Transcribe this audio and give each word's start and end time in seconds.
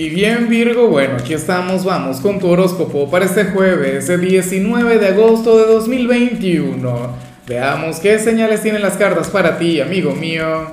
Y 0.00 0.08
bien 0.08 0.48
Virgo, 0.48 0.88
bueno, 0.88 1.16
aquí 1.20 1.34
estamos, 1.34 1.84
vamos 1.84 2.20
con 2.20 2.38
tu 2.38 2.48
horóscopo 2.48 3.10
para 3.10 3.26
este 3.26 3.44
jueves, 3.44 4.08
el 4.08 4.22
19 4.22 4.98
de 4.98 5.08
agosto 5.08 5.58
de 5.58 5.70
2021. 5.74 7.16
Veamos 7.46 8.00
qué 8.00 8.18
señales 8.18 8.62
tienen 8.62 8.80
las 8.80 8.96
cartas 8.96 9.28
para 9.28 9.58
ti, 9.58 9.78
amigo 9.78 10.14
mío. 10.14 10.70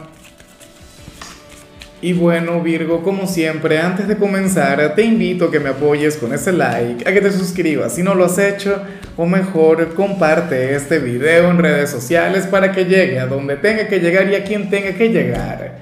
Y 2.02 2.14
bueno 2.14 2.62
Virgo, 2.62 3.04
como 3.04 3.28
siempre, 3.28 3.80
antes 3.80 4.08
de 4.08 4.16
comenzar, 4.16 4.96
te 4.96 5.02
invito 5.02 5.48
a 5.48 5.52
que 5.52 5.60
me 5.60 5.72
apoyes 5.72 6.16
con 6.16 6.34
ese 6.34 6.54
like, 6.54 7.06
a 7.06 7.12
que 7.12 7.20
te 7.20 7.34
suscribas 7.34 7.96
si 7.96 8.04
no 8.04 8.16
lo 8.16 8.24
has 8.24 8.38
hecho, 8.38 8.82
o 9.18 9.26
mejor, 9.26 9.94
comparte 9.94 10.74
este 10.74 11.00
video 11.00 11.52
en 11.52 11.58
redes 11.58 11.90
sociales 11.90 12.48
para 12.48 12.72
que 12.72 12.86
llegue 12.86 13.20
a 13.20 13.26
donde 13.26 13.58
tenga 13.58 13.90
que 13.90 14.00
llegar 14.00 14.30
y 14.32 14.36
a 14.36 14.46
quien 14.46 14.70
tenga 14.70 14.94
que 14.94 15.10
llegar. 15.10 15.80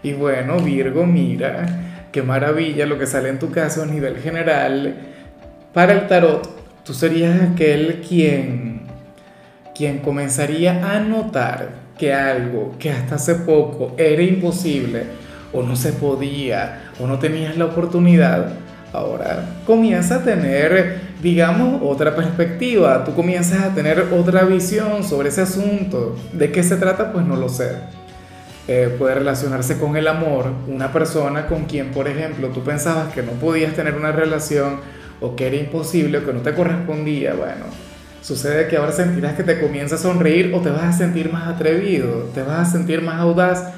Y 0.00 0.12
bueno 0.12 0.60
Virgo, 0.60 1.04
mira 1.04 1.90
qué 2.14 2.22
maravilla 2.22 2.86
lo 2.86 2.96
que 2.96 3.08
sale 3.08 3.28
en 3.28 3.40
tu 3.40 3.50
caso 3.50 3.82
a 3.82 3.86
nivel 3.86 4.18
general. 4.18 4.94
Para 5.72 5.94
el 5.94 6.06
tarot, 6.06 6.48
tú 6.84 6.94
serías 6.94 7.42
aquel 7.42 8.04
quien, 8.08 8.82
quien 9.74 9.98
comenzaría 9.98 10.94
a 10.94 11.00
notar 11.00 11.70
que 11.98 12.14
algo 12.14 12.76
que 12.78 12.92
hasta 12.92 13.16
hace 13.16 13.34
poco 13.34 13.96
era 13.98 14.22
imposible 14.22 15.06
o 15.52 15.64
no 15.64 15.74
se 15.74 15.92
podía 15.92 16.92
o 17.00 17.08
no 17.08 17.18
tenías 17.18 17.58
la 17.58 17.64
oportunidad, 17.64 18.46
ahora 18.92 19.44
comienza 19.66 20.16
a 20.16 20.22
tener, 20.22 21.00
digamos, 21.20 21.82
otra 21.82 22.14
perspectiva, 22.14 23.02
tú 23.02 23.12
comienzas 23.16 23.60
a 23.64 23.74
tener 23.74 24.06
otra 24.16 24.44
visión 24.44 25.02
sobre 25.02 25.30
ese 25.30 25.42
asunto. 25.42 26.14
¿De 26.32 26.52
qué 26.52 26.62
se 26.62 26.76
trata? 26.76 27.12
Pues 27.12 27.26
no 27.26 27.34
lo 27.34 27.48
sé 27.48 28.03
eh, 28.66 28.94
puede 28.98 29.16
relacionarse 29.16 29.78
con 29.78 29.96
el 29.96 30.08
amor, 30.08 30.46
una 30.66 30.92
persona 30.92 31.46
con 31.46 31.64
quien, 31.64 31.90
por 31.90 32.08
ejemplo, 32.08 32.48
tú 32.48 32.62
pensabas 32.62 33.12
que 33.12 33.22
no 33.22 33.32
podías 33.32 33.74
tener 33.74 33.94
una 33.94 34.10
relación 34.10 34.80
o 35.20 35.36
que 35.36 35.46
era 35.48 35.56
imposible 35.56 36.18
o 36.18 36.24
que 36.24 36.32
no 36.32 36.40
te 36.40 36.54
correspondía, 36.54 37.34
bueno, 37.34 37.66
sucede 38.22 38.66
que 38.68 38.76
ahora 38.76 38.92
sentirás 38.92 39.34
que 39.34 39.42
te 39.42 39.60
comienza 39.60 39.96
a 39.96 39.98
sonreír 39.98 40.52
o 40.54 40.60
te 40.60 40.70
vas 40.70 40.82
a 40.82 40.92
sentir 40.92 41.30
más 41.30 41.46
atrevido, 41.46 42.30
te 42.34 42.42
vas 42.42 42.68
a 42.68 42.72
sentir 42.72 43.02
más 43.02 43.20
audaz, 43.20 43.72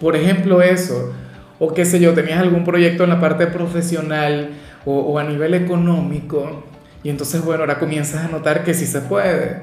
por 0.00 0.16
ejemplo 0.16 0.62
eso, 0.62 1.12
o 1.60 1.72
qué 1.72 1.84
sé 1.84 2.00
yo, 2.00 2.12
tenías 2.12 2.40
algún 2.40 2.64
proyecto 2.64 3.04
en 3.04 3.10
la 3.10 3.20
parte 3.20 3.46
profesional 3.46 4.50
o, 4.84 4.98
o 4.98 5.18
a 5.18 5.24
nivel 5.24 5.54
económico 5.54 6.64
y 7.02 7.10
entonces, 7.10 7.44
bueno, 7.44 7.62
ahora 7.62 7.78
comienzas 7.78 8.24
a 8.24 8.28
notar 8.28 8.64
que 8.64 8.74
sí 8.74 8.84
se 8.84 9.00
puede, 9.00 9.60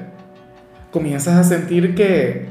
comienzas 0.90 1.36
a 1.36 1.44
sentir 1.44 1.94
que, 1.94 2.46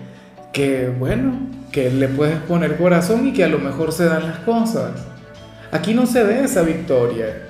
que 0.53 0.89
bueno, 0.99 1.54
que 1.75 1.91
le 1.91 2.07
puedes 2.07 2.37
poner 2.37 2.77
corazón 2.77 3.27
y 3.27 3.33
que 3.33 3.43
a 3.43 3.49
lo 3.49 3.59
mejor 3.59 3.91
se 3.91 4.05
dan 4.05 4.23
las 4.23 4.39
cosas. 4.39 4.91
Aquí 5.73 5.93
no 5.93 6.05
se 6.05 6.23
ve 6.23 6.45
esa 6.45 6.61
victoria, 6.61 7.49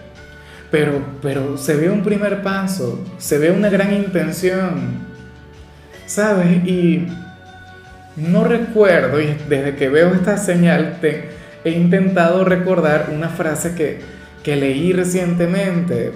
pero, 0.71 0.93
pero 1.21 1.59
se 1.59 1.75
ve 1.75 1.91
un 1.91 2.01
primer 2.01 2.41
paso, 2.41 3.05
se 3.19 3.37
ve 3.37 3.51
una 3.51 3.69
gran 3.69 3.93
intención, 3.93 5.05
¿sabes? 6.07 6.65
Y 6.65 7.05
no 8.15 8.43
recuerdo, 8.45 9.21
y 9.21 9.37
desde 9.47 9.75
que 9.75 9.89
veo 9.89 10.15
esta 10.15 10.37
señal, 10.37 10.97
te, 11.01 11.29
he 11.63 11.69
intentado 11.69 12.43
recordar 12.45 13.11
una 13.13 13.29
frase 13.29 13.75
que, 13.75 13.99
que 14.41 14.55
leí 14.55 14.91
recientemente, 14.91 16.13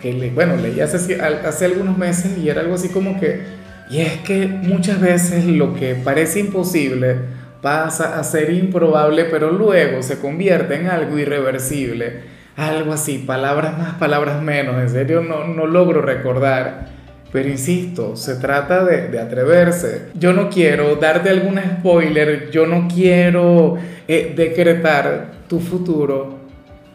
que 0.00 0.14
le, 0.14 0.30
bueno, 0.30 0.56
leí 0.56 0.80
hace, 0.80 1.20
hace 1.20 1.64
algunos 1.66 1.98
meses 1.98 2.38
y 2.38 2.48
era 2.48 2.62
algo 2.62 2.76
así 2.76 2.88
como 2.88 3.20
que 3.20 3.42
y 3.88 4.00
es 4.00 4.18
que 4.18 4.46
muchas 4.46 5.00
veces 5.00 5.44
lo 5.44 5.74
que 5.74 5.94
parece 5.94 6.40
imposible 6.40 7.16
pasa 7.62 8.18
a 8.18 8.24
ser 8.24 8.50
improbable, 8.50 9.24
pero 9.24 9.50
luego 9.50 10.02
se 10.02 10.18
convierte 10.18 10.74
en 10.74 10.88
algo 10.88 11.18
irreversible. 11.18 12.36
Algo 12.56 12.92
así, 12.92 13.18
palabras 13.18 13.78
más, 13.78 13.94
palabras 13.94 14.42
menos. 14.42 14.80
En 14.80 14.88
serio, 14.88 15.20
no, 15.20 15.46
no 15.46 15.66
logro 15.66 16.00
recordar. 16.00 16.86
Pero 17.32 17.48
insisto, 17.48 18.16
se 18.16 18.36
trata 18.36 18.84
de, 18.84 19.08
de, 19.08 19.20
atreverse. 19.20 20.06
Yo 20.14 20.32
no 20.32 20.48
quiero 20.48 20.96
darte 20.96 21.28
algún 21.28 21.58
spoiler, 21.58 22.50
yo 22.50 22.66
no 22.66 22.88
quiero 22.88 23.76
eh, 24.08 24.32
decretar 24.34 25.32
tu 25.48 25.60
futuro, 25.60 26.38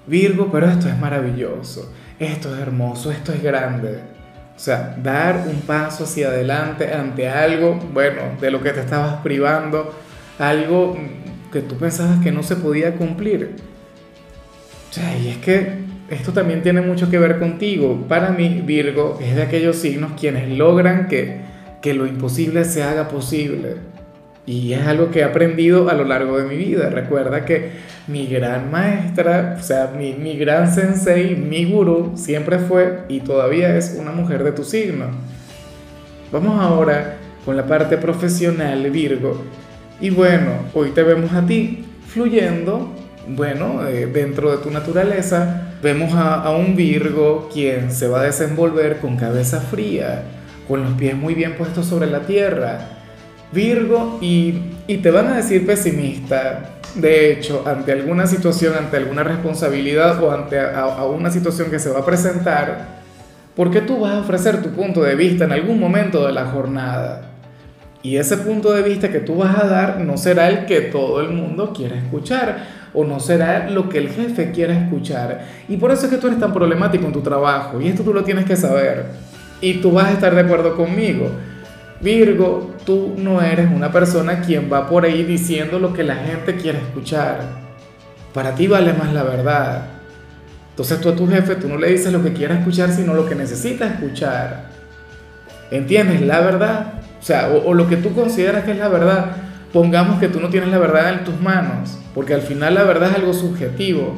Virgo, 0.08 0.50
pero 0.52 0.68
esto 0.68 0.88
es 0.90 0.98
maravilloso, 0.98 1.94
esto 2.18 2.56
es 2.56 2.62
hermoso, 2.62 3.12
esto 3.12 3.32
es 3.32 3.44
grande. 3.44 4.00
O 4.62 4.64
sea, 4.64 4.96
dar 5.02 5.48
un 5.48 5.62
paso 5.62 6.04
hacia 6.04 6.28
adelante 6.28 6.94
ante 6.94 7.28
algo, 7.28 7.80
bueno, 7.92 8.22
de 8.40 8.52
lo 8.52 8.62
que 8.62 8.70
te 8.70 8.82
estabas 8.82 9.16
privando, 9.24 9.92
algo 10.38 10.96
que 11.52 11.62
tú 11.62 11.78
pensabas 11.78 12.20
que 12.20 12.32
no 12.32 12.44
se 12.44 12.58
podía 12.58 12.94
cumplir. 12.94 13.56
O 14.88 14.94
sea, 14.94 15.18
y 15.18 15.30
es 15.30 15.38
que 15.38 15.80
esto 16.12 16.32
también 16.32 16.62
tiene 16.62 16.82
mucho 16.82 17.10
que 17.10 17.18
ver 17.18 17.40
contigo. 17.40 18.06
Para 18.08 18.30
mí, 18.30 18.62
Virgo 18.64 19.18
es 19.20 19.36
de 19.36 19.42
aquellos 19.42 19.78
signos 19.78 20.12
quienes 20.12 20.56
logran 20.56 21.08
que, 21.08 21.42
que 21.82 21.96
lo 21.96 22.06
imposible 22.06 22.64
se 22.64 22.84
haga 22.84 23.08
posible. 23.08 23.78
Y 24.52 24.74
es 24.74 24.86
algo 24.86 25.12
que 25.12 25.20
he 25.20 25.24
aprendido 25.24 25.90
a 25.90 25.94
lo 25.94 26.04
largo 26.04 26.38
de 26.38 26.44
mi 26.44 26.58
vida. 26.58 26.90
Recuerda 26.90 27.46
que 27.46 27.70
mi 28.08 28.28
gran 28.28 28.70
maestra, 28.70 29.56
o 29.58 29.64
sea, 29.64 29.94
mi, 29.98 30.12
mi 30.12 30.36
gran 30.36 30.70
sensei, 30.74 31.38
mi 31.38 31.64
gurú, 31.64 32.12
siempre 32.16 32.60
fue 32.60 33.04
y 33.08 33.22
todavía 33.22 33.78
es 33.78 33.96
una 33.98 34.12
mujer 34.12 34.44
de 34.44 34.52
tu 34.52 34.66
signo. 34.66 35.06
Vamos 36.34 36.62
ahora 36.62 37.16
con 37.46 37.56
la 37.56 37.66
parte 37.66 37.98
profesional, 37.98 38.92
Virgo. 38.92 39.42
Y 40.02 40.10
bueno, 40.10 40.52
hoy 40.74 40.90
te 40.90 41.04
vemos 41.04 41.32
a 41.32 41.46
ti 41.46 41.86
fluyendo, 42.08 42.94
bueno, 43.30 43.88
eh, 43.88 44.06
dentro 44.08 44.52
de 44.52 44.58
tu 44.58 44.70
naturaleza. 44.70 45.76
Vemos 45.82 46.14
a, 46.14 46.44
a 46.44 46.50
un 46.52 46.76
Virgo 46.76 47.50
quien 47.54 47.90
se 47.90 48.10
va 48.10 48.20
a 48.20 48.24
desenvolver 48.24 48.98
con 48.98 49.16
cabeza 49.16 49.62
fría, 49.62 50.24
con 50.68 50.84
los 50.84 50.94
pies 50.96 51.16
muy 51.16 51.36
bien 51.36 51.56
puestos 51.56 51.86
sobre 51.86 52.08
la 52.08 52.20
tierra 52.24 52.98
Virgo 53.52 54.18
y, 54.22 54.54
te 55.02 55.12
van 55.12 55.28
a 55.28 55.38
decir 55.38 55.66
pesimista, 55.66 56.70
de 56.96 57.32
hecho, 57.32 57.64
ante 57.66 57.92
alguna 57.92 58.28
situación, 58.28 58.76
ante 58.78 58.98
alguna 58.98 59.24
responsabilidad 59.24 60.22
o 60.22 60.32
ante 60.32 60.60
a, 60.60 61.06
una 61.06 61.32
situación 61.32 61.70
que 61.70 61.80
se 61.80 61.90
va 61.90 62.00
a 62.00 62.06
presentar, 62.06 63.02
porque 63.56 63.82
tú 63.82 64.02
vas 64.02 64.14
a 64.14 64.20
ofrecer 64.20 64.62
tu 64.62 64.70
punto 64.70 65.02
de 65.02 65.16
vista 65.16 65.46
en 65.46 65.54
algún 65.54 65.80
momento 65.80 66.26
de 66.26 66.34
la 66.34 66.46
jornada. 66.46 67.30
Y 68.04 68.18
ese 68.18 68.38
punto 68.38 68.74
de 68.74 68.82
vista 68.82 69.12
que 69.12 69.20
tú 69.20 69.36
vas 69.36 69.58
a 69.58 69.68
dar 69.68 70.00
no 70.00 70.18
será 70.18 70.50
el 70.50 70.66
que 70.66 70.82
todo 70.82 71.22
el 71.22 71.30
mundo 71.30 71.72
quiera 71.74 71.96
escuchar 71.96 72.82
o 72.94 73.04
no 73.06 73.20
será 73.20 73.70
lo 73.70 73.90
que 73.90 74.00
el 74.00 74.10
jefe 74.10 74.52
quiera 74.52 74.74
escuchar. 74.74 75.46
Y 75.70 75.78
por 75.78 75.92
eso 75.92 76.06
es 76.06 76.12
que 76.12 76.18
tú 76.18 76.28
eres 76.28 76.40
tan 76.40 76.52
problemático 76.52 77.06
en 77.06 77.14
tu 77.14 77.22
trabajo 77.22 77.80
y 77.80 77.88
esto 77.88 78.04
tú 78.04 78.14
lo 78.14 78.24
tienes 78.24 78.46
que 78.46 78.56
saber. 78.56 79.06
Y 79.62 79.76
tú 79.76 79.92
vas 79.92 80.08
a 80.08 80.12
estar 80.14 80.34
de 80.34 80.42
acuerdo 80.42 80.76
conmigo. 80.76 81.30
Virgo, 82.02 82.72
tú 82.84 83.14
no 83.18 83.42
eres 83.42 83.70
una 83.72 83.92
persona 83.92 84.42
quien 84.42 84.72
va 84.72 84.88
por 84.88 85.06
ahí 85.06 85.24
diciendo 85.24 85.78
lo 85.78 85.94
que 85.94 86.04
la 86.04 86.16
gente 86.16 86.56
quiere 86.56 86.80
escuchar. 86.80 87.42
Para 88.34 88.56
ti 88.56 88.68
vale 88.68 88.94
más 88.94 89.14
la 89.14 89.24
verdad. 89.24 89.86
Entonces 90.72 91.00
tú 91.00 91.10
a 91.10 91.16
tu 91.16 91.28
jefe, 91.28 91.56
tú 91.56 91.68
no 91.68 91.78
le 91.78 91.92
dices 91.92 92.12
lo 92.12 92.24
que 92.24 92.34
quiere 92.34 92.56
escuchar, 92.56 92.92
sino 92.92 93.14
lo 93.14 93.28
que 93.28 93.36
necesita 93.36 93.86
escuchar. 93.86 94.70
¿Entiendes? 95.70 96.22
La 96.22 96.40
verdad. 96.40 96.94
O 97.20 97.24
sea, 97.24 97.50
o, 97.50 97.70
o 97.70 97.74
lo 97.76 97.88
que 97.88 97.98
tú 97.98 98.14
consideras 98.16 98.64
que 98.64 98.72
es 98.72 98.78
la 98.78 98.88
verdad. 98.88 99.36
Pongamos 99.72 100.20
que 100.20 100.28
tú 100.28 100.40
no 100.40 100.50
tienes 100.50 100.70
la 100.70 100.80
verdad 100.80 101.14
en 101.14 101.24
tus 101.24 101.40
manos, 101.40 101.98
porque 102.14 102.34
al 102.34 102.42
final 102.42 102.74
la 102.74 102.84
verdad 102.84 103.12
es 103.12 103.16
algo 103.16 103.34
subjetivo, 103.34 104.16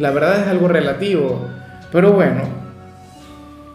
la 0.00 0.10
verdad 0.10 0.40
es 0.40 0.48
algo 0.48 0.66
relativo. 0.66 1.46
Pero 1.92 2.12
bueno, 2.12 2.42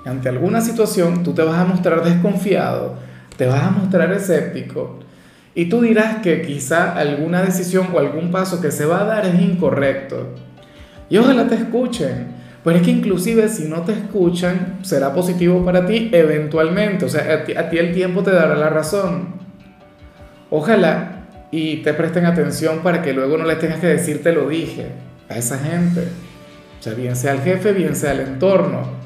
ante 0.05 0.27
alguna 0.27 0.59
situación 0.59 1.23
tú 1.23 1.33
te 1.33 1.44
vas 1.44 1.57
a 1.57 1.63
mostrar 1.63 2.03
desconfiado 2.03 2.95
te 3.38 3.46
vas 3.46 3.64
a 3.64 3.72
mostrar 3.72 4.12
escéptico 4.14 5.00
y 5.53 5.66
tú 5.66 5.81
dirás 5.81 6.18
que 6.18 6.42
quizá 6.42 6.94
alguna 6.94 7.42
decisión 7.42 7.90
o 7.94 8.00
algún 8.00 8.31
paso 8.31 8.62
que 8.62 8.72
se 8.72 8.86
va 8.86 9.02
a 9.02 9.06
dar 9.06 9.25
es 9.25 9.40
incorrecto. 9.42 10.30
Y 11.09 11.18
ojalá 11.18 11.47
te 11.47 11.56
escuchen, 11.56 12.28
pero 12.63 12.78
es 12.78 12.83
que 12.83 12.92
inclusive 12.92 13.50
si 13.50 13.66
no 13.66 13.81
te 13.81 13.92
escuchan, 13.92 14.80
será 14.81 15.13
positivo 15.13 15.66
para 15.66 15.86
ti 15.86 16.10
eventualmente, 16.13 17.04
o 17.04 17.10
sea, 17.10 17.44
a 17.57 17.69
ti, 17.69 17.78
el 17.78 17.94
tiempo 17.94 18.24
te 18.24 18.31
dará 18.31 18.56
la 18.56 18.69
razón. 18.69 19.42
Ojalá 20.50 21.27
y 21.51 21.77
te 21.77 21.94
presten 21.94 22.25
atención 22.25 22.80
para 22.80 23.01
que 23.01 23.12
luego 23.12 23.38
no 23.38 23.45
les 23.45 23.60
tengas 23.60 23.80
que 23.80 23.88
decir 23.88 24.24
te 24.24 24.31
lo 24.31 24.48
dije 24.48 24.88
a 25.27 25.38
esa 25.38 25.60
gente. 25.60 26.07
O 26.80 26.84
sea, 26.84 26.94
bien 26.94 27.16
sea 27.18 27.34
el 27.34 27.42
jefe, 27.42 27.74
bien 27.74 27.95
sea 27.95 28.13
el 28.13 28.22
entorno. 28.22 29.01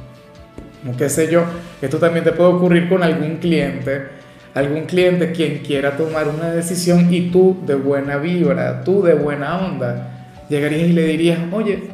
Como 0.85 0.97
qué 0.97 1.09
sé 1.09 1.31
yo, 1.31 1.43
esto 1.81 1.97
también 1.97 2.23
te 2.23 2.31
puede 2.31 2.51
ocurrir 2.51 2.87
con 2.87 3.01
algún 3.01 3.37
cliente 3.37 4.15
algún 4.55 4.85
cliente 4.85 5.33
quien 5.33 5.59
quiera 5.59 5.97
tomar 5.97 6.29
una 6.29 6.49
decisión 6.49 7.13
y 7.13 7.29
tú 7.29 7.57
de 7.67 7.75
buena 7.75 8.17
vibra, 8.17 8.83
tú 8.83 9.03
de 9.03 9.13
buena 9.13 9.59
onda, 9.59 10.29
llegarías 10.49 10.89
y 10.89 10.93
le 10.93 11.03
dirías, 11.03 11.39
oye, 11.51 11.89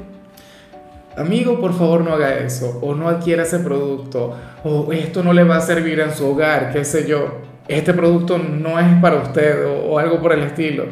amigo, 1.17 1.59
por 1.59 1.73
favor 1.73 2.01
no 2.01 2.13
haga 2.13 2.37
eso, 2.37 2.77
o 2.83 2.93
no 2.93 3.09
adquiera 3.09 3.43
ese 3.43 3.59
producto, 3.59 4.37
o 4.63 4.93
esto 4.93 5.23
no 5.23 5.33
le 5.33 5.43
va 5.43 5.57
a 5.57 5.61
servir 5.61 5.99
en 5.99 6.13
su 6.13 6.27
hogar, 6.27 6.71
qué 6.71 6.85
sé 6.85 7.07
yo, 7.07 7.39
este 7.67 7.95
producto 7.95 8.37
no 8.37 8.79
es 8.79 9.01
para 9.01 9.15
usted, 9.15 9.65
o, 9.65 9.93
o 9.93 9.99
algo 9.99 10.21
por 10.21 10.31
el 10.31 10.43
estilo. 10.43 10.85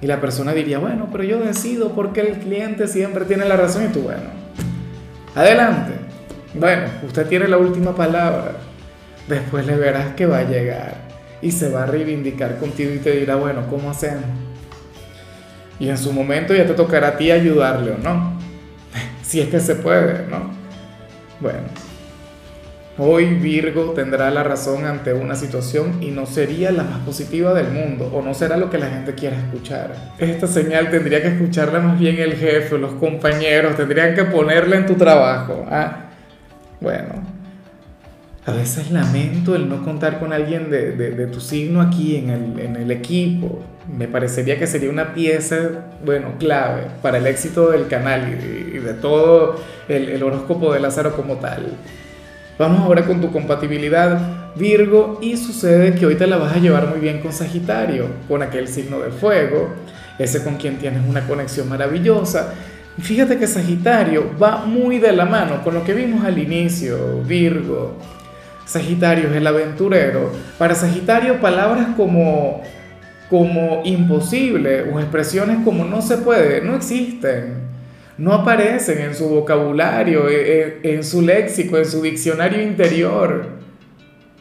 Y 0.00 0.06
la 0.06 0.20
persona 0.20 0.52
diría, 0.52 0.78
bueno, 0.78 1.08
pero 1.10 1.24
yo 1.24 1.40
decido 1.40 1.92
porque 1.92 2.20
el 2.20 2.38
cliente 2.38 2.86
siempre 2.86 3.24
tiene 3.24 3.46
la 3.46 3.56
razón 3.56 3.86
y 3.86 3.88
tú, 3.88 4.02
bueno, 4.02 4.28
adelante. 5.34 5.97
Bueno, 6.58 6.88
usted 7.06 7.26
tiene 7.26 7.46
la 7.46 7.56
última 7.56 7.94
palabra. 7.94 8.52
Después 9.28 9.66
le 9.66 9.76
verás 9.76 10.14
que 10.14 10.26
va 10.26 10.38
a 10.38 10.44
llegar 10.44 10.94
y 11.40 11.52
se 11.52 11.70
va 11.70 11.84
a 11.84 11.86
reivindicar 11.86 12.58
contigo 12.58 12.92
y 12.92 12.98
te 12.98 13.12
dirá, 13.12 13.36
bueno, 13.36 13.66
¿cómo 13.68 13.90
hacemos? 13.90 14.24
Y 15.78 15.88
en 15.88 15.98
su 15.98 16.12
momento 16.12 16.54
ya 16.54 16.66
te 16.66 16.74
tocará 16.74 17.08
a 17.08 17.16
ti 17.16 17.30
ayudarle 17.30 17.92
o 17.92 17.98
no. 17.98 18.38
Si 19.22 19.40
es 19.40 19.48
que 19.48 19.60
se 19.60 19.76
puede, 19.76 20.26
¿no? 20.28 20.50
Bueno, 21.38 21.68
Hoy 23.00 23.26
Virgo 23.26 23.92
tendrá 23.92 24.28
la 24.28 24.42
razón 24.42 24.84
ante 24.84 25.12
una 25.12 25.36
situación 25.36 26.02
y 26.02 26.10
no 26.10 26.26
sería 26.26 26.72
la 26.72 26.82
más 26.82 26.98
positiva 27.00 27.54
del 27.54 27.68
mundo 27.68 28.10
o 28.12 28.22
no 28.22 28.34
será 28.34 28.56
lo 28.56 28.70
que 28.70 28.78
la 28.78 28.88
gente 28.88 29.14
quiera 29.14 29.36
escuchar. 29.36 29.94
Esta 30.18 30.48
señal 30.48 30.90
tendría 30.90 31.22
que 31.22 31.28
escucharla 31.28 31.78
más 31.78 32.00
bien 32.00 32.18
el 32.18 32.34
jefe, 32.34 32.76
los 32.76 32.94
compañeros, 32.94 33.76
tendrían 33.76 34.16
que 34.16 34.24
ponerla 34.24 34.78
en 34.78 34.86
tu 34.86 34.94
trabajo. 34.94 35.64
¿ah? 35.70 36.07
Bueno, 36.80 37.22
a 38.46 38.52
veces 38.52 38.90
lamento 38.90 39.54
el 39.54 39.68
no 39.68 39.84
contar 39.84 40.18
con 40.18 40.32
alguien 40.32 40.70
de, 40.70 40.92
de, 40.92 41.26
tu 41.26 41.40
signo 41.40 41.80
aquí 41.80 42.16
en 42.16 42.30
el, 42.30 42.60
en 42.60 42.76
el, 42.76 42.90
equipo. 42.90 43.62
Me 43.86 44.08
parecería 44.08 44.58
que 44.58 44.66
sería 44.66 44.90
una 44.90 45.12
pieza, 45.12 45.56
bueno, 46.04 46.34
clave 46.38 46.86
para 47.02 47.18
el 47.18 47.26
éxito 47.26 47.70
del 47.70 47.88
canal 47.88 48.28
y, 48.28 48.78
de 48.78 48.94
todo 48.94 49.56
el, 49.88 50.08
el 50.08 50.22
horóscopo 50.22 50.72
de 50.72 50.80
Lázaro 50.80 51.14
como 51.14 51.36
tal. 51.36 51.74
Vamos 52.58 52.80
ahora 52.80 53.04
con 53.04 53.20
tu 53.20 53.30
compatibilidad 53.30 54.38
Virgo 54.58 55.18
y 55.22 55.36
sucede 55.36 55.94
que 55.94 56.06
hoy 56.06 56.16
te 56.16 56.26
la 56.26 56.36
vas 56.36 56.56
a 56.56 56.58
llevar 56.58 56.88
muy 56.88 56.98
bien 57.00 57.20
con 57.20 57.32
Sagitario, 57.32 58.06
con 58.26 58.42
aquel 58.42 58.66
signo 58.66 58.98
de 58.98 59.10
fuego, 59.10 59.74
ese 60.18 60.42
con 60.42 60.56
quien 60.56 60.78
tienes 60.78 61.02
una 61.08 61.26
conexión 61.26 61.68
maravillosa. 61.68 62.54
Fíjate 63.00 63.38
que 63.38 63.46
Sagitario 63.46 64.30
va 64.40 64.64
muy 64.64 64.98
de 64.98 65.12
la 65.12 65.24
mano 65.24 65.62
con 65.62 65.74
lo 65.74 65.84
que 65.84 65.94
vimos 65.94 66.24
al 66.24 66.38
inicio, 66.38 67.22
Virgo. 67.22 67.96
Sagitario 68.64 69.30
es 69.30 69.36
el 69.36 69.46
aventurero. 69.46 70.32
Para 70.58 70.74
Sagitario 70.74 71.40
palabras 71.40 71.88
como 71.96 72.62
como 73.30 73.82
imposible 73.84 74.84
o 74.90 74.98
expresiones 74.98 75.58
como 75.62 75.84
no 75.84 76.00
se 76.00 76.16
puede 76.16 76.62
no 76.62 76.74
existen 76.74 77.68
no 78.18 78.34
aparecen 78.34 78.98
en 78.98 79.14
su 79.14 79.28
vocabulario, 79.28 80.28
e, 80.28 80.80
e, 80.82 80.94
en, 80.94 81.04
su 81.04 81.22
léxico, 81.22 81.78
en 81.78 81.86
su 81.86 82.02
diccionario 82.02 82.60
interior. 82.60 83.46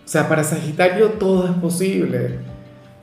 O 0.04 0.08
sea, 0.08 0.28
para 0.28 0.44
Sagitario 0.44 1.10
todo 1.12 1.46
es 1.46 1.54
posible. 1.54 2.40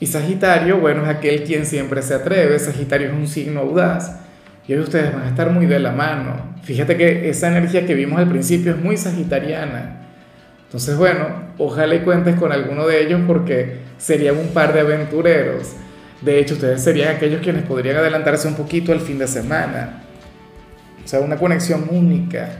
Y 0.00 0.06
Sagitario, 0.06 0.78
bueno, 0.78 1.04
es 1.04 1.08
aquel 1.08 1.44
quien 1.44 1.64
siempre 1.64 2.02
se 2.02 2.14
atreve. 2.14 2.58
Sagitario 2.58 3.08
es 3.08 3.14
un 3.14 3.28
signo 3.28 3.60
audaz. 3.60 4.20
Y 4.66 4.72
hoy 4.72 4.80
ustedes 4.80 5.12
van 5.12 5.22
a 5.22 5.28
estar 5.28 5.50
muy 5.50 5.66
de 5.66 5.78
la 5.78 5.92
mano. 5.92 6.54
Fíjate 6.62 6.96
que 6.96 7.28
esa 7.28 7.48
energía 7.48 7.86
que 7.86 7.94
vimos 7.94 8.18
al 8.18 8.28
principio 8.28 8.72
es 8.72 8.78
muy 8.78 8.96
sagitariana. 8.96 10.00
Entonces, 10.64 10.96
bueno, 10.96 11.26
ojalá 11.58 11.94
y 11.94 12.00
cuentes 12.00 12.36
con 12.36 12.50
alguno 12.50 12.86
de 12.86 13.02
ellos 13.02 13.20
porque 13.26 13.78
serían 13.98 14.38
un 14.38 14.48
par 14.48 14.72
de 14.72 14.80
aventureros. 14.80 15.72
De 16.22 16.38
hecho, 16.38 16.54
ustedes 16.54 16.82
serían 16.82 17.14
aquellos 17.14 17.42
quienes 17.42 17.64
podrían 17.64 17.96
adelantarse 17.98 18.48
un 18.48 18.54
poquito 18.54 18.92
al 18.92 19.00
fin 19.00 19.18
de 19.18 19.26
semana. 19.26 20.02
O 21.04 21.06
sea, 21.06 21.20
una 21.20 21.36
conexión 21.36 21.86
única. 21.90 22.56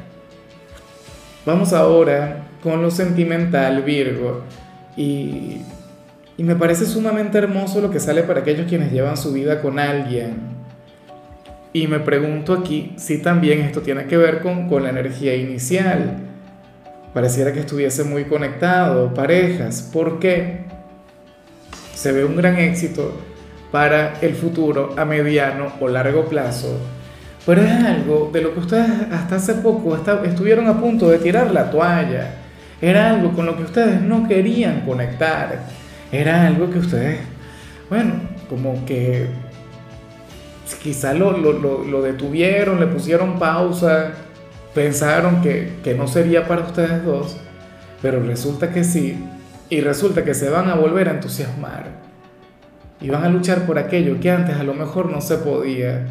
Vamos 1.46 1.72
ahora 1.72 2.44
con 2.62 2.82
lo 2.82 2.90
sentimental, 2.90 3.82
Virgo. 3.82 4.42
Y, 4.96 5.62
y 6.36 6.44
me 6.44 6.54
parece 6.54 6.84
sumamente 6.84 7.38
hermoso 7.38 7.80
lo 7.80 7.90
que 7.90 7.98
sale 7.98 8.22
para 8.22 8.40
aquellos 8.40 8.68
quienes 8.68 8.92
llevan 8.92 9.16
su 9.16 9.32
vida 9.32 9.62
con 9.62 9.78
alguien. 9.78 10.53
Y 11.74 11.86
me 11.88 12.00
pregunto 12.00 12.54
aquí 12.54 12.94
si 12.96 13.18
también 13.18 13.60
esto 13.60 13.82
tiene 13.82 14.06
que 14.06 14.16
ver 14.16 14.40
con, 14.40 14.66
con 14.66 14.82
la 14.82 14.88
energía 14.88 15.36
inicial. 15.36 16.16
Pareciera 17.12 17.52
que 17.52 17.60
estuviese 17.60 18.02
muy 18.04 18.24
conectado, 18.24 19.12
parejas. 19.12 19.90
¿Por 19.92 20.18
qué? 20.18 20.60
Se 21.92 22.12
ve 22.12 22.24
un 22.24 22.36
gran 22.36 22.56
éxito 22.56 23.20
para 23.70 24.14
el 24.22 24.34
futuro 24.34 24.94
a 24.96 25.04
mediano 25.04 25.74
o 25.80 25.88
largo 25.88 26.24
plazo 26.24 26.80
pero 27.46 27.60
es 27.62 27.84
algo 27.84 28.30
de 28.32 28.40
lo 28.40 28.54
que 28.54 28.60
ustedes 28.60 28.90
hasta 29.12 29.36
hace 29.36 29.54
poco 29.54 29.96
estuvieron 30.24 30.66
a 30.66 30.80
punto 30.80 31.10
de 31.10 31.18
tirar 31.18 31.50
la 31.50 31.70
toalla. 31.70 32.36
Era 32.80 33.10
algo 33.10 33.32
con 33.32 33.46
lo 33.46 33.56
que 33.56 33.64
ustedes 33.64 34.00
no 34.00 34.26
querían 34.26 34.80
conectar. 34.82 35.60
Era 36.10 36.46
algo 36.46 36.70
que 36.70 36.78
ustedes, 36.78 37.18
bueno, 37.90 38.14
como 38.48 38.84
que 38.86 39.26
quizá 40.82 41.14
lo, 41.14 41.36
lo, 41.36 42.02
detuvieron, 42.02 42.80
le 42.80 42.86
pusieron 42.86 43.38
pausa, 43.38 44.12
pensaron 44.74 45.42
que, 45.42 45.72
que 45.82 45.94
no 45.94 46.06
sería 46.06 46.46
para 46.46 46.62
ustedes 46.62 47.04
dos, 47.04 47.36
pero 48.02 48.22
resulta 48.22 48.70
que 48.70 48.84
sí, 48.84 49.24
y 49.70 49.80
resulta 49.80 50.24
que 50.24 50.34
se 50.34 50.50
van 50.50 50.68
a 50.68 50.74
volver 50.74 51.08
a 51.08 51.12
entusiasmar. 51.12 52.04
Y 53.00 53.10
van 53.10 53.24
a 53.24 53.28
luchar 53.28 53.66
por 53.66 53.78
aquello 53.78 54.18
que 54.20 54.30
antes 54.30 54.56
a 54.56 54.62
lo 54.62 54.74
mejor 54.74 55.10
no 55.10 55.20
se 55.20 55.36
podía 55.36 56.06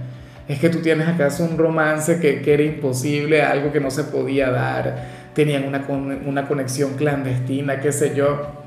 es 0.47 0.59
que 0.59 0.69
tú 0.69 0.79
tienes 0.79 1.07
acaso 1.07 1.45
un 1.45 1.57
romance 1.57 2.19
que, 2.19 2.41
que 2.41 2.53
era 2.53 2.63
imposible, 2.63 3.41
algo 3.41 3.71
que 3.71 3.79
no 3.79 3.89
se 3.89 4.03
podía 4.03 4.51
dar, 4.51 4.95
tenían 5.33 5.63
una, 5.65 5.85
una 6.25 6.47
conexión 6.47 6.95
clandestina, 6.95 7.79
qué 7.79 7.91
sé 7.91 8.13
yo. 8.13 8.63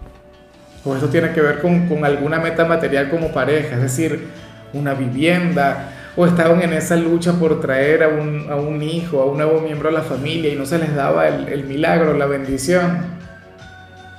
O 0.85 0.95
esto 0.95 1.09
tiene 1.09 1.33
que 1.33 1.41
ver 1.41 1.61
con, 1.61 1.89
con 1.89 2.05
alguna 2.05 2.39
meta 2.39 2.65
material 2.65 3.11
como 3.11 3.31
pareja, 3.33 3.77
es 3.77 3.83
decir, 3.83 4.29
una 4.77 4.95
vivienda, 4.95 5.93
o 6.17 6.27
estaban 6.27 6.63
en 6.63 6.73
esa 6.73 6.97
lucha 6.97 7.33
por 7.35 7.61
traer 7.61 8.03
a 8.03 8.09
un, 8.09 8.47
a 8.51 8.57
un, 8.57 8.83
hijo, 8.83 9.21
a 9.21 9.27
un 9.27 9.37
nuevo 9.37 9.61
miembro 9.61 9.91
de 9.91 9.97
la 9.97 10.03
familia 10.03 10.53
y 10.53 10.57
no 10.57 10.65
se 10.65 10.79
les 10.79 10.95
daba 10.95 11.29
el, 11.29 11.49
el, 11.49 11.65
milagro, 11.65 12.17
la 12.17 12.27
bendición. 12.27 13.17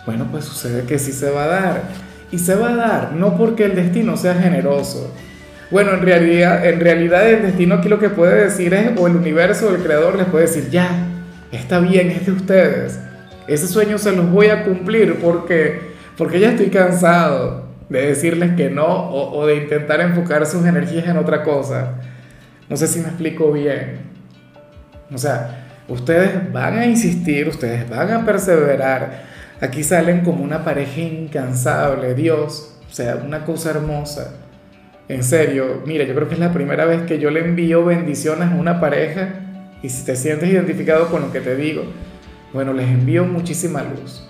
Bueno, 0.05 0.27
pues 0.31 0.45
sucede 0.45 0.83
que 0.83 0.99
sí 0.99 1.11
se 1.11 1.31
va 1.31 1.45
a 1.45 1.47
dar. 1.47 1.81
Y 2.31 2.39
se 2.39 2.55
va 2.55 2.69
a 2.69 2.75
dar, 2.75 3.13
no 3.13 3.37
porque 3.37 3.65
el 3.65 3.75
destino 3.75 4.17
sea 4.17 4.35
generoso, 4.35 5.13
bueno, 5.69 5.93
en 5.93 6.01
realidad, 6.01 6.65
en 6.65 6.79
realidad 6.79 7.29
el 7.29 7.41
destino 7.41 7.75
aquí 7.75 7.89
lo 7.89 7.99
que 7.99 8.09
puede 8.09 8.45
decir 8.45 8.73
es, 8.73 8.97
o 8.97 9.07
el 9.07 9.17
universo, 9.17 9.67
o 9.67 9.75
el 9.75 9.83
creador 9.83 10.15
les 10.15 10.27
puede 10.27 10.45
decir, 10.45 10.69
ya, 10.69 10.89
está 11.51 11.79
bien, 11.79 12.09
es 12.09 12.25
de 12.25 12.31
ustedes. 12.31 12.99
Ese 13.47 13.67
sueño 13.67 13.97
se 13.97 14.13
los 14.13 14.29
voy 14.31 14.47
a 14.47 14.63
cumplir 14.63 15.15
porque, 15.21 15.81
porque 16.17 16.39
ya 16.39 16.51
estoy 16.51 16.67
cansado 16.67 17.66
de 17.89 18.07
decirles 18.07 18.53
que 18.55 18.69
no 18.69 19.09
o, 19.11 19.45
de 19.45 19.55
intentar 19.55 20.01
enfocar 20.01 20.45
sus 20.45 20.65
energías 20.65 21.07
en 21.07 21.17
otra 21.17 21.43
cosa. 21.43 21.95
No 22.69 22.75
sé 22.75 22.87
si 22.87 22.99
me 22.99 23.07
explico 23.07 23.51
bien. 23.51 23.99
O 25.13 25.17
sea, 25.17 25.67
ustedes 25.87 26.51
van 26.51 26.77
a 26.77 26.85
insistir, 26.85 27.47
ustedes 27.47 27.89
van 27.89 28.11
a 28.11 28.25
perseverar. 28.25 29.23
Aquí 29.61 29.83
salen 29.83 30.21
como 30.21 30.43
una 30.43 30.63
pareja 30.63 31.01
incansable, 31.01 32.13
Dios. 32.13 32.77
O 32.89 32.93
sea, 32.93 33.15
una 33.15 33.45
cosa 33.45 33.71
hermosa. 33.71 34.33
En 35.07 35.23
serio, 35.23 35.83
mira, 35.85 36.03
yo 36.03 36.13
creo 36.13 36.27
que 36.27 36.33
es 36.33 36.39
la 36.39 36.51
primera 36.51 36.85
vez 36.85 37.03
que 37.03 37.17
yo 37.17 37.31
le 37.31 37.39
envío 37.39 37.85
bendiciones 37.85 38.51
a 38.51 38.55
una 38.55 38.81
pareja 38.81 39.29
y 39.81 39.89
si 39.89 40.03
te 40.03 40.15
sientes 40.17 40.49
identificado 40.49 41.07
con 41.09 41.21
lo 41.21 41.31
que 41.31 41.39
te 41.39 41.55
digo, 41.55 41.83
bueno, 42.51 42.73
les 42.73 42.89
envío 42.89 43.23
muchísima 43.23 43.83
luz. 43.83 44.27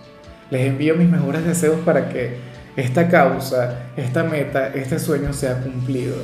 Les 0.51 0.67
envío 0.67 0.95
mis 0.95 1.09
mejores 1.09 1.45
deseos 1.45 1.79
para 1.83 2.09
que 2.09 2.37
esta 2.77 3.07
causa, 3.09 3.87
esta 3.97 4.23
meta, 4.23 4.67
este 4.67 4.99
sueño 4.99 5.33
sea 5.33 5.59
cumplido. 5.61 6.15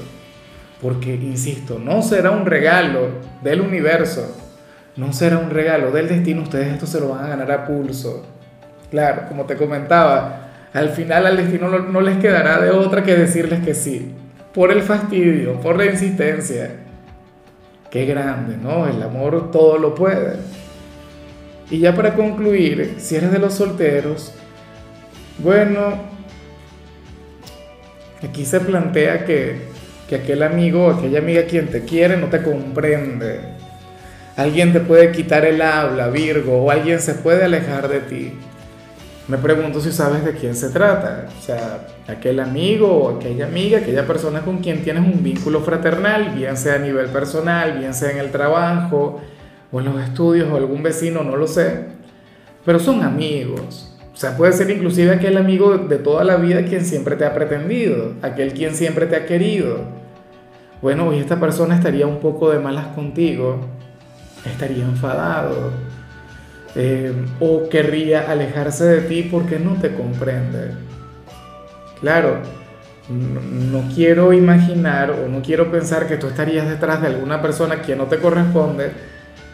Porque, 0.81 1.15
insisto, 1.15 1.79
no 1.79 2.01
será 2.03 2.31
un 2.31 2.45
regalo 2.45 3.09
del 3.41 3.61
universo, 3.61 4.37
no 4.95 5.11
será 5.13 5.39
un 5.39 5.49
regalo 5.49 5.91
del 5.91 6.07
destino, 6.07 6.43
ustedes 6.43 6.73
esto 6.73 6.85
se 6.85 6.99
lo 6.99 7.09
van 7.09 7.25
a 7.25 7.29
ganar 7.29 7.51
a 7.51 7.65
pulso. 7.65 8.23
Claro, 8.91 9.23
como 9.27 9.45
te 9.45 9.57
comentaba, 9.57 10.51
al 10.73 10.89
final 10.89 11.25
al 11.25 11.37
destino 11.37 11.67
no, 11.67 12.01
les 12.01 12.17
quedará 12.17 12.61
de 12.61 12.69
otra 12.69 13.03
que 13.03 13.15
decirles 13.15 13.63
que 13.65 13.73
sí 13.73 14.13
por 14.53 14.71
el 14.71 14.83
fastidio, 14.83 15.59
por 15.59 15.77
la 15.77 15.85
insistencia. 15.85 16.69
Qué 17.89 18.05
grande, 18.05 18.57
¿no? 18.57 18.87
El 18.87 19.01
amor 19.01 19.49
todo 19.49 19.79
lo 19.79 19.95
puede. 19.95 20.35
Y 21.71 21.79
ya 21.79 21.95
para 21.95 22.13
concluir, 22.13 22.95
si 22.99 23.15
eres 23.15 23.31
de 23.31 23.39
los 23.39 23.55
solteros, 23.55 24.33
bueno, 25.39 26.12
aquí 28.27 28.45
se 28.45 28.59
plantea 28.59 29.25
que, 29.25 29.67
que 30.07 30.15
aquel 30.15 30.43
amigo 30.43 30.87
o 30.87 30.91
aquella 30.91 31.19
amiga 31.19 31.43
quien 31.43 31.67
te 31.67 31.83
quiere 31.83 32.17
no 32.17 32.27
te 32.27 32.41
comprende. 32.41 33.39
Alguien 34.35 34.73
te 34.73 34.79
puede 34.79 35.11
quitar 35.11 35.45
el 35.45 35.61
habla, 35.61 36.09
Virgo, 36.09 36.63
o 36.63 36.71
alguien 36.71 36.99
se 36.99 37.13
puede 37.13 37.43
alejar 37.43 37.87
de 37.87 37.99
ti. 37.99 38.33
Me 39.27 39.37
pregunto 39.37 39.79
si 39.79 39.91
sabes 39.93 40.25
de 40.25 40.33
quién 40.33 40.53
se 40.53 40.69
trata, 40.69 41.27
o 41.39 41.41
sea, 41.41 41.87
aquel 42.07 42.41
amigo 42.41 42.87
o 42.87 43.15
aquella 43.15 43.45
amiga, 43.45 43.77
aquella 43.77 44.05
persona 44.05 44.41
con 44.41 44.57
quien 44.57 44.83
tienes 44.83 45.03
un 45.03 45.23
vínculo 45.23 45.61
fraternal, 45.61 46.31
bien 46.35 46.57
sea 46.57 46.75
a 46.75 46.79
nivel 46.79 47.05
personal, 47.07 47.77
bien 47.79 47.93
sea 47.93 48.11
en 48.11 48.17
el 48.17 48.31
trabajo 48.31 49.21
o 49.71 49.79
en 49.79 49.85
los 49.85 50.01
estudios 50.01 50.51
o 50.51 50.57
algún 50.57 50.83
vecino, 50.83 51.23
no 51.23 51.37
lo 51.37 51.47
sé, 51.47 51.85
pero 52.65 52.79
son 52.79 53.01
amigos. 53.01 53.92
O 54.13 54.15
sea, 54.15 54.37
puede 54.37 54.53
ser 54.53 54.69
inclusive 54.69 55.11
aquel 55.11 55.37
amigo 55.37 55.77
de 55.77 55.97
toda 55.97 56.23
la 56.23 56.35
vida 56.35 56.63
quien 56.63 56.85
siempre 56.85 57.15
te 57.15 57.25
ha 57.25 57.33
pretendido, 57.33 58.13
aquel 58.21 58.53
quien 58.53 58.75
siempre 58.75 59.07
te 59.07 59.15
ha 59.15 59.25
querido. 59.25 59.79
bueno, 60.81 61.07
hoy 61.07 61.19
esta 61.19 61.39
persona 61.39 61.75
estaría 61.75 62.05
un 62.05 62.19
poco 62.19 62.51
de 62.51 62.59
malas 62.59 62.87
contigo, 62.87 63.61
estaría 64.45 64.83
enfadado, 64.83 65.71
eh, 66.75 67.13
o 67.39 67.69
querría 67.69 68.29
alejarse 68.31 68.85
de 68.85 69.01
ti 69.01 69.27
porque 69.31 69.59
no 69.59 69.75
te 69.75 69.93
comprende. 69.95 70.71
Claro, 72.01 72.41
no, 73.09 73.83
quiero 73.93 74.33
imaginar 74.33 75.11
o 75.11 75.27
no 75.27 75.41
quiero 75.41 75.71
pensar 75.71 76.07
que 76.07 76.17
tú 76.17 76.27
estarías 76.27 76.67
detrás 76.67 77.01
de 77.01 77.07
alguna 77.07 77.41
persona 77.41 77.81
que 77.81 77.95
no 77.95 78.05
te 78.05 78.17
corresponde, 78.17 78.91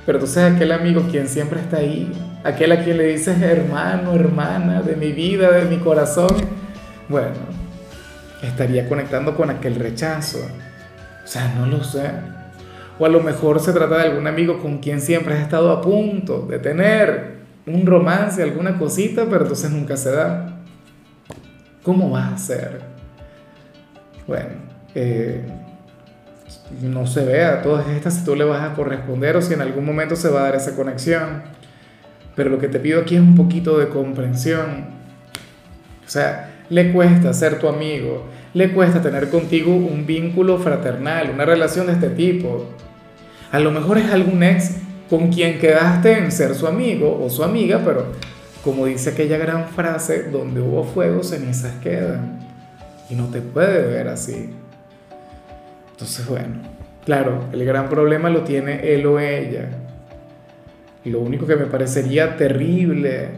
pero 0.06 0.20
tú 0.20 0.28
sabes 0.28 0.56
aquel 0.56 0.72
amigo 0.72 1.04
quien 1.10 1.28
siempre 1.28 1.60
está 1.60 1.78
ahí, 1.78 2.12
aquel 2.44 2.72
a 2.72 2.84
quien 2.84 2.98
le 2.98 3.08
dices 3.08 3.42
hermano, 3.42 4.14
hermana, 4.14 4.82
de 4.82 4.96
mi 4.96 5.12
vida, 5.12 5.52
de 5.52 5.66
mi 5.66 5.78
corazón, 5.78 6.36
bueno, 7.08 7.36
estaría 8.42 8.88
conectando 8.88 9.36
con 9.36 9.50
aquel 9.50 9.76
rechazo. 9.76 10.40
O 11.24 11.28
sea, 11.28 11.54
no 11.56 11.66
lo 11.66 11.84
sé. 11.84 12.10
O 12.98 13.06
a 13.06 13.10
lo 13.10 13.22
mejor 13.22 13.60
se 13.60 13.72
trata 13.72 13.98
de 13.98 14.04
algún 14.04 14.28
amigo 14.28 14.60
con 14.62 14.80
quien 14.80 15.02
siempre 15.02 15.34
has 15.34 15.42
estado 15.42 15.72
a 15.72 15.82
punto 15.82 16.46
de 16.50 16.60
tener 16.60 17.40
un 17.66 17.86
romance, 17.86 18.42
alguna 18.42 18.78
cosita, 18.78 19.26
pero 19.30 19.42
entonces 19.42 19.72
nunca 19.72 19.96
se 19.96 20.12
da. 20.12 20.58
¿Cómo 21.84 22.10
vas 22.10 22.32
a 22.32 22.36
hacer? 22.36 22.82
Bueno, 24.28 24.50
eh, 24.96 25.46
no 26.82 27.08
se 27.08 27.24
vea 27.26 27.62
todas 27.62 27.88
estas 27.88 28.16
si 28.16 28.26
tú 28.26 28.36
le 28.36 28.44
vas 28.44 28.70
a 28.70 28.74
corresponder 28.74 29.38
o 29.38 29.42
si 29.42 29.54
en 29.54 29.62
algún 29.62 29.86
momento 29.86 30.16
se 30.16 30.30
va 30.30 30.42
a 30.42 30.44
dar 30.44 30.56
esa 30.56 30.76
conexión. 30.76 31.44
Pero 32.40 32.52
lo 32.52 32.58
que 32.58 32.70
te 32.70 32.80
pido 32.80 33.02
aquí 33.02 33.16
es 33.16 33.22
un 33.22 33.36
poquito 33.36 33.78
de 33.80 33.90
comprensión. 33.90 34.86
O 36.08 36.10
sea, 36.10 36.62
le 36.70 36.94
cuesta 36.94 37.34
ser 37.34 37.60
tu 37.60 37.68
amigo, 37.68 38.28
le 38.54 38.72
cuesta 38.72 39.02
tener 39.02 39.30
contigo 39.30 39.76
un 39.76 40.06
vínculo 40.06 40.58
fraternal, 40.58 41.32
una 41.34 41.44
relación 41.44 41.88
de 41.88 41.94
este 41.94 42.08
tipo. 42.12 42.66
A 43.52 43.60
lo 43.60 43.72
mejor 43.72 43.98
es 43.98 44.10
algún 44.10 44.42
ex 44.42 44.78
con 45.10 45.34
quien 45.34 45.60
quedaste 45.60 46.18
en 46.18 46.32
ser 46.32 46.56
su 46.56 46.66
amigo 46.66 47.22
o 47.22 47.30
su 47.30 47.44
amiga, 47.44 47.82
pero 47.84 48.06
como 48.64 48.86
dice 48.86 49.10
aquella 49.10 49.38
gran 49.38 49.68
frase, 49.68 50.30
donde 50.32 50.62
hubo 50.62 50.86
fuego, 50.86 51.22
cenizas 51.24 51.74
quedan. 51.84 52.40
Y 53.10 53.16
no 53.16 53.26
te 53.26 53.42
puede 53.42 53.86
ver 53.86 54.08
así. 54.08 54.50
Entonces, 55.92 56.26
bueno, 56.26 56.56
claro, 57.04 57.50
el 57.52 57.66
gran 57.66 57.90
problema 57.90 58.30
lo 58.30 58.44
tiene 58.44 58.94
él 58.94 59.06
o 59.08 59.20
ella. 59.20 59.89
Lo 61.06 61.20
único 61.20 61.46
que 61.46 61.56
me 61.56 61.66
parecería 61.66 62.36
terrible 62.36 63.30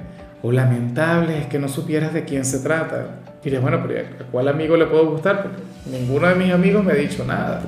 o 0.41 0.51
lamentable 0.51 1.38
es 1.38 1.46
que 1.48 1.60
no 1.60 1.68
supieras 1.68 2.13
de 2.13 2.25
quién 2.25 2.46
se 2.46 2.60
trata. 2.60 3.20
Dirías, 3.44 3.62
bueno, 3.62 3.84
pero 3.86 4.00
¿a 4.00 4.32
cuál 4.32 4.48
amigo 4.48 4.77
le 4.77 4.86
puedo 4.86 5.12
gustar? 5.12 5.44
Porque 5.44 5.58
ninguno 5.89 6.27
de 6.27 6.36
mis 6.36 6.51
amigos 6.51 6.84
me 6.84 6.94
ha 6.94 6.96
dicho 6.96 7.24
nada. 7.25 7.62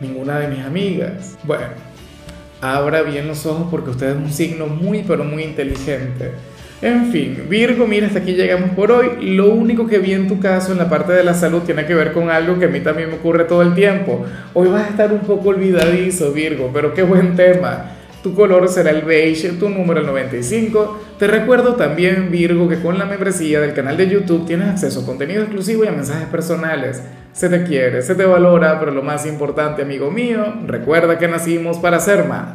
Ninguna 0.00 0.38
de 0.38 0.48
mis 0.48 0.64
amigas. 0.64 1.36
Bueno, 1.44 1.66
abra 2.60 3.02
bien 3.02 3.26
los 3.26 3.46
ojos 3.46 3.68
porque 3.70 3.90
usted 3.90 4.10
es 4.10 4.16
un 4.16 4.30
signo 4.30 4.66
muy, 4.66 5.02
pero 5.02 5.24
muy 5.24 5.42
inteligente 5.42 6.32
en 6.82 7.12
fin, 7.12 7.46
Virgo, 7.48 7.86
mira, 7.86 8.08
hasta 8.08 8.18
aquí 8.18 8.32
llegamos 8.32 8.70
por 8.70 8.90
hoy. 8.90 9.10
Lo 9.36 9.54
único 9.54 9.86
que 9.86 10.00
vi 10.00 10.14
en 10.14 10.26
tu 10.26 10.40
caso 10.40 10.72
en 10.72 10.78
la 10.78 10.90
parte 10.90 11.12
de 11.12 11.22
la 11.22 11.32
salud 11.32 11.62
tiene 11.62 11.86
que 11.86 11.94
ver 11.94 12.12
con 12.12 12.28
algo 12.28 12.58
que 12.58 12.64
a 12.64 12.68
mí 12.68 12.80
también 12.80 13.08
me 13.08 13.14
ocurre 13.14 13.44
todo 13.44 13.62
el 13.62 13.72
tiempo. 13.72 14.26
Hoy 14.52 14.68
vas 14.68 14.86
a 14.86 14.88
estar 14.88 15.12
un 15.12 15.20
poco 15.20 15.50
olvidadizo, 15.50 16.32
Virgo, 16.32 16.70
pero 16.74 16.92
qué 16.92 17.04
buen 17.04 17.36
tema. 17.36 17.84
Tu 18.22 18.34
color 18.34 18.68
será 18.68 18.90
el 18.90 19.02
beige, 19.02 19.48
tu 19.54 19.68
número 19.68 20.00
el 20.00 20.06
95. 20.06 21.00
Te 21.18 21.26
recuerdo 21.26 21.74
también, 21.74 22.30
Virgo, 22.30 22.68
que 22.68 22.80
con 22.80 22.96
la 22.96 23.04
membresía 23.04 23.60
del 23.60 23.74
canal 23.74 23.96
de 23.96 24.08
YouTube 24.08 24.46
tienes 24.46 24.68
acceso 24.68 25.00
a 25.00 25.06
contenido 25.06 25.42
exclusivo 25.42 25.84
y 25.84 25.88
a 25.88 25.92
mensajes 25.92 26.28
personales. 26.28 27.02
Se 27.32 27.48
te 27.48 27.64
quiere, 27.64 28.00
se 28.02 28.14
te 28.14 28.24
valora, 28.24 28.78
pero 28.78 28.92
lo 28.92 29.02
más 29.02 29.26
importante, 29.26 29.82
amigo 29.82 30.10
mío, 30.10 30.54
recuerda 30.66 31.18
que 31.18 31.26
nacimos 31.26 31.78
para 31.78 31.98
ser 31.98 32.26
más. 32.26 32.50